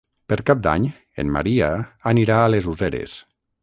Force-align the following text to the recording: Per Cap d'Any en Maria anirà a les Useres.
Per 0.31 0.37
Cap 0.47 0.63
d'Any 0.67 0.87
en 1.25 1.31
Maria 1.37 1.71
anirà 2.15 2.43
a 2.49 2.53
les 2.57 2.75
Useres. 2.77 3.21